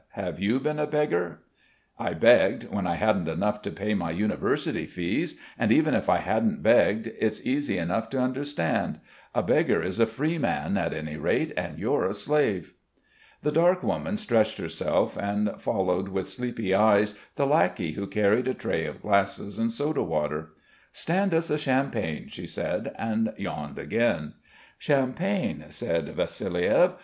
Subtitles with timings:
[0.13, 1.41] Have you been a beggar?"
[1.99, 6.17] "I begged, when I hadn't enough to pay my university fees; and even if I
[6.17, 8.99] hadn't begged it's easy enough to understand.
[9.35, 12.73] A beggar is a free man, at any rate, and you're a slave."
[13.43, 18.55] The dark woman stretched herself, and followed with sleepy eyes the lackey who carried a
[18.55, 20.53] tray of glasses and soda water.
[20.91, 24.33] "Stand us a champagne," she said, and yawned again.
[24.79, 26.95] "Champagne," said Vassiliev.